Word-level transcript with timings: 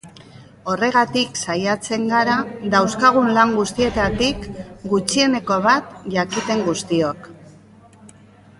Horregatik 0.71 1.35
saiatzen 1.41 2.07
gara 2.13 2.37
dauzkagun 2.75 3.29
lan 3.37 3.53
guztietatik 3.57 4.49
gutxieneko 4.95 5.59
bat 5.69 5.93
jakiten 6.17 6.65
guztiok. 6.71 7.29